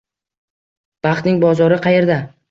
Baxtning 1.07 1.37
bozori 1.43 1.77
qayerda? 1.85 2.17